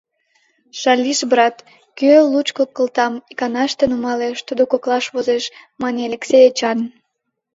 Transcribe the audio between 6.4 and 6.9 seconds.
Эчан.